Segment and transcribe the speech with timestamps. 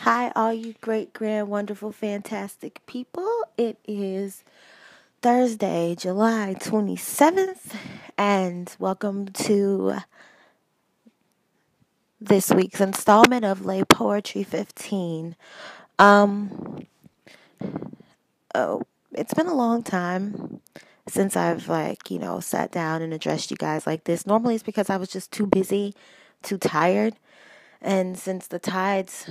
[0.00, 3.30] Hi, all you great, grand, wonderful, fantastic people.
[3.58, 4.44] It is
[5.20, 7.74] Thursday, July 27th,
[8.16, 9.96] and welcome to
[12.18, 15.36] this week's installment of Lay Poetry 15.
[15.98, 16.86] Um,
[18.54, 18.82] oh,
[19.12, 20.62] it's been a long time
[21.08, 24.26] since I've, like, you know, sat down and addressed you guys like this.
[24.26, 25.94] Normally it's because I was just too busy,
[26.42, 27.16] too tired,
[27.82, 29.28] and since the tides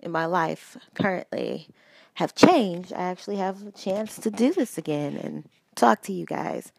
[0.00, 1.68] in my life currently
[2.14, 6.26] have changed, I actually have a chance to do this again and talk to you
[6.26, 6.72] guys.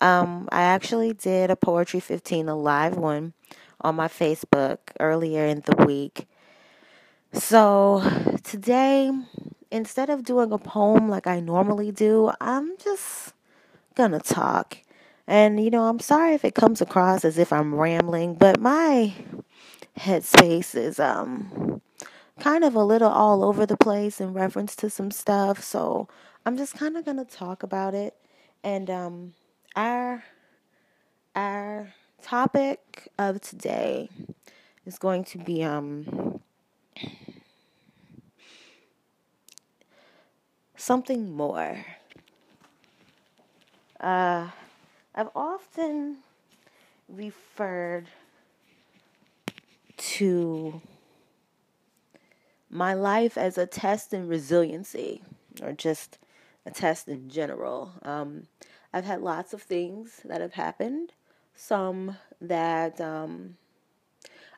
[0.00, 3.34] Um, I actually did a Poetry 15, a live one
[3.80, 6.26] on my Facebook earlier in the week.
[7.32, 8.02] So
[8.42, 9.10] today,
[9.70, 13.32] instead of doing a poem like I normally do, I'm just
[13.94, 14.78] gonna talk.
[15.26, 19.14] And you know, I'm sorry if it comes across as if I'm rambling, but my
[19.98, 21.80] headspace is um
[22.40, 25.62] kind of a little all over the place in reference to some stuff.
[25.62, 26.08] So
[26.44, 28.16] I'm just kind of gonna talk about it.
[28.64, 29.34] And um,
[29.76, 30.24] our
[31.34, 34.08] our topic of today
[34.86, 36.40] is going to be um
[40.76, 41.84] something more.
[44.00, 44.48] Uh,
[45.14, 46.18] I've often
[47.08, 48.08] referred
[49.96, 50.80] to
[52.72, 55.22] my life as a test in resiliency
[55.62, 56.18] or just
[56.64, 57.92] a test in general.
[58.02, 58.44] Um,
[58.92, 61.12] I've had lots of things that have happened,
[61.54, 63.56] some that um,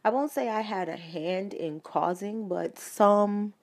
[0.04, 3.54] I won't say I had a hand in causing, but some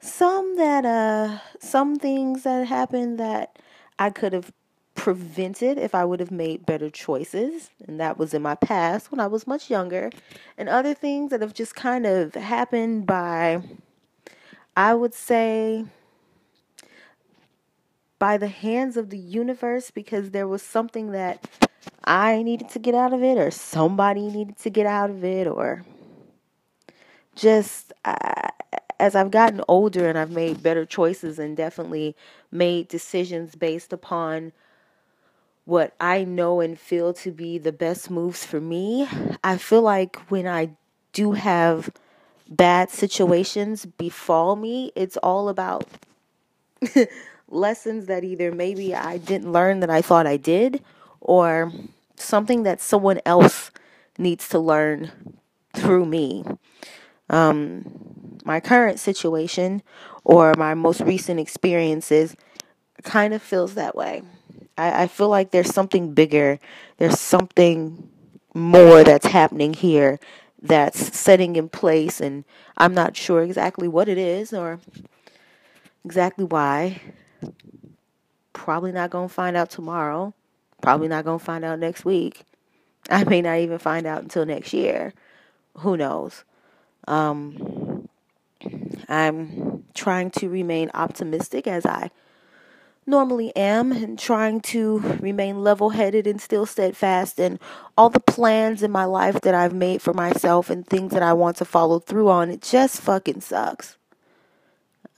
[0.00, 3.58] some that uh some things that happened that
[3.98, 4.52] I could have
[4.98, 7.70] prevented if I would have made better choices.
[7.86, 10.10] And that was in my past when I was much younger.
[10.58, 13.62] And other things that have just kind of happened by,
[14.76, 15.86] I would say,
[18.18, 21.48] by the hands of the universe because there was something that
[22.04, 25.46] I needed to get out of it or somebody needed to get out of it
[25.46, 25.84] or
[27.36, 28.48] just uh,
[28.98, 32.16] as I've gotten older and I've made better choices and definitely
[32.50, 34.52] made decisions based upon
[35.68, 39.06] what I know and feel to be the best moves for me,
[39.44, 40.70] I feel like when I
[41.12, 41.90] do have
[42.48, 45.86] bad situations befall me, it's all about
[47.50, 50.82] lessons that either maybe I didn't learn that I thought I did
[51.20, 51.70] or
[52.16, 53.70] something that someone else
[54.16, 55.12] needs to learn
[55.74, 56.46] through me.
[57.28, 59.82] Um, my current situation
[60.24, 62.36] or my most recent experiences
[63.02, 64.22] kind of feels that way.
[64.78, 66.58] I, I feel like there's something bigger,
[66.96, 68.08] there's something
[68.54, 70.18] more that's happening here
[70.60, 72.44] that's setting in place, and
[72.76, 74.80] I'm not sure exactly what it is or
[76.04, 77.00] exactly why.
[78.52, 80.34] Probably not going to find out tomorrow.
[80.80, 82.44] Probably not going to find out next week.
[83.10, 85.12] I may not even find out until next year.
[85.78, 86.44] Who knows?
[87.06, 88.08] Um,
[89.08, 92.10] I'm trying to remain optimistic as I
[93.08, 97.58] normally am and trying to remain level headed and still steadfast in
[97.96, 101.32] all the plans in my life that I've made for myself and things that I
[101.32, 102.50] want to follow through on.
[102.50, 103.96] It just fucking sucks.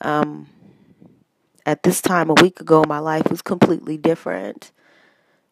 [0.01, 0.49] Um,
[1.67, 4.72] at this time a week ago, my life was completely different.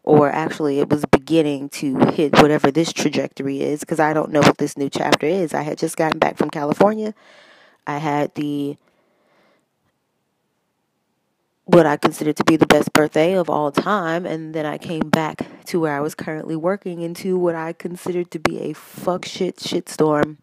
[0.05, 4.41] Or actually, it was beginning to hit whatever this trajectory is because I don't know
[4.41, 5.53] what this new chapter is.
[5.53, 7.15] I had just gotten back from California.
[7.87, 8.79] I had the
[11.69, 14.25] what I considered to be the best birthday of all time.
[14.25, 18.31] And then I came back to where I was currently working into what I considered
[18.31, 20.39] to be a fuck shit shitstorm.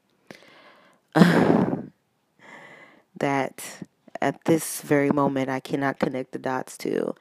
[3.17, 3.63] that
[4.21, 7.15] at this very moment I cannot connect the dots to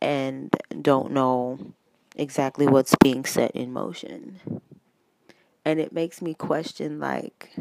[0.00, 1.58] and don't know
[2.14, 4.40] exactly what's being set in motion.
[5.64, 7.52] And it makes me question like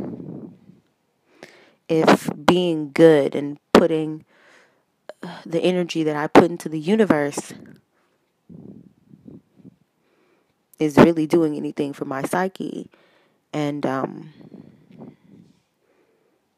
[1.89, 4.25] if being good and putting
[5.45, 7.53] the energy that I put into the universe
[10.79, 12.89] is really doing anything for my psyche.
[13.53, 14.33] And um,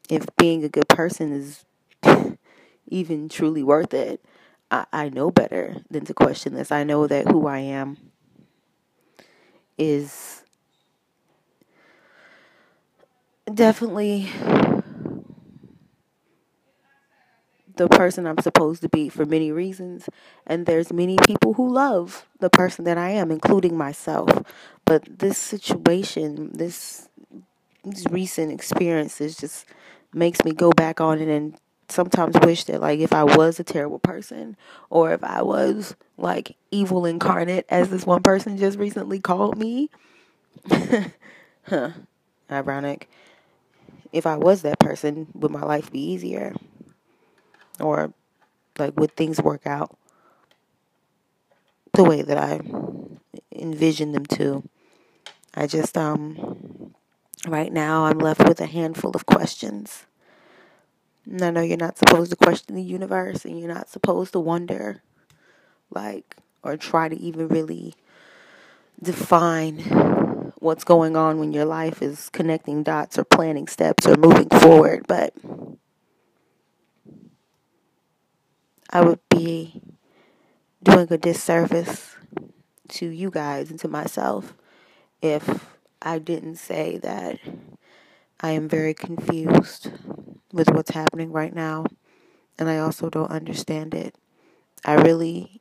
[0.08, 1.64] if being a good person is
[2.88, 4.24] even truly worth it,
[4.70, 6.72] I, I know better than to question this.
[6.72, 7.98] I know that who I am
[9.78, 10.42] is
[13.52, 14.30] definitely
[17.76, 20.08] the person I'm supposed to be for many reasons.
[20.46, 24.30] And there's many people who love the person that I am, including myself.
[24.84, 27.08] But this situation, this
[27.84, 29.64] these recent experiences just
[30.12, 31.56] makes me go back on it and
[31.88, 34.56] sometimes wish that like if I was a terrible person
[34.90, 39.90] or if I was like evil incarnate as this one person just recently called me.
[41.66, 41.90] huh.
[42.50, 43.08] Ironic.
[44.12, 46.54] If I was that person, would my life be easier?
[47.80, 48.12] Or
[48.78, 49.96] like would things work out
[51.92, 52.60] the way that I
[53.52, 54.68] envision them to?
[55.54, 56.94] I just um
[57.46, 60.06] right now I'm left with a handful of questions
[61.28, 64.40] and I know you're not supposed to question the universe and you're not supposed to
[64.40, 65.02] wonder,
[65.90, 67.94] like, or try to even really
[69.02, 74.48] define what's going on when your life is connecting dots or planning steps or moving
[74.48, 75.04] forward.
[75.08, 75.34] But
[78.96, 79.82] I would be
[80.82, 82.16] doing a disservice
[82.88, 84.54] to you guys and to myself
[85.20, 85.66] if
[86.00, 87.38] I didn't say that
[88.40, 89.90] I am very confused
[90.50, 91.84] with what's happening right now,
[92.58, 94.14] and I also don't understand it.
[94.82, 95.60] I really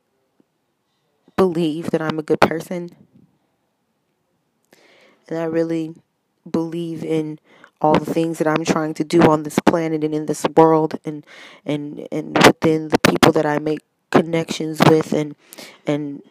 [1.35, 2.89] believe that I'm a good person,
[5.27, 5.93] and I really
[6.49, 7.39] believe in
[7.81, 10.99] all the things that I'm trying to do on this planet and in this world
[11.03, 11.25] and
[11.65, 13.81] and and within the people that I make
[14.11, 15.35] connections with and
[15.85, 16.21] and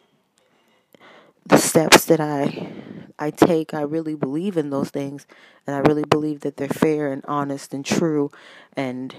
[1.47, 2.73] the steps that I
[3.19, 5.27] I take, I really believe in those things,
[5.67, 8.31] and I really believe that they're fair and honest and true,
[8.77, 9.15] and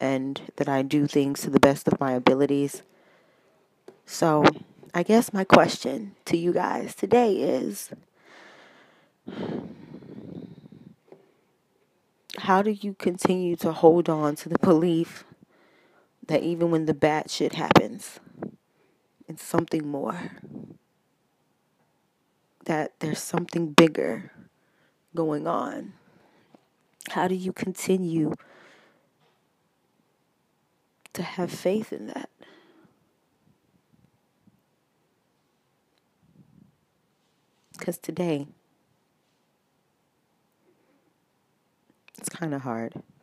[0.00, 2.82] and that I do things to the best of my abilities.
[4.04, 4.44] So,
[4.92, 7.90] I guess my question to you guys today is
[12.44, 15.24] how do you continue to hold on to the belief
[16.26, 18.20] that even when the bad shit happens,
[19.28, 20.30] it's something more?
[22.64, 24.30] that there's something bigger
[25.14, 25.92] going on?
[27.10, 28.32] How do you continue
[31.12, 32.30] to have faith in that?
[37.78, 38.46] Because today,
[42.16, 43.13] it's kind of hard.